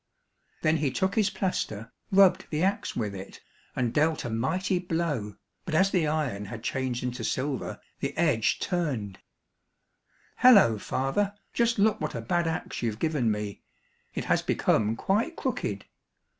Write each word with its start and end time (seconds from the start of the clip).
Then 0.63 0.77
he 0.77 0.89
took 0.89 1.13
his 1.13 1.29
plaster, 1.29 1.91
rubbed 2.11 2.47
the 2.49 2.63
axe 2.63 2.95
with 2.95 3.13
it, 3.13 3.39
and 3.75 3.93
dealt 3.93 4.25
a 4.25 4.31
mighty 4.31 4.79
blow, 4.79 5.35
but 5.63 5.75
as 5.75 5.91
the 5.91 6.07
iron 6.07 6.45
had 6.45 6.63
changed 6.63 7.03
into 7.03 7.23
silver, 7.23 7.79
the 7.99 8.17
edge 8.17 8.57
turned; 8.59 9.19
"Hollo, 10.37 10.79
father, 10.79 11.35
just 11.53 11.77
look 11.77 12.01
what 12.01 12.15
a 12.15 12.21
bad 12.21 12.47
axe 12.47 12.81
you've 12.81 12.97
given 12.97 13.29
me, 13.29 13.61
it 14.15 14.25
has 14.25 14.41
become 14.41 14.95
quite 14.95 15.35
crooked." 15.35 15.85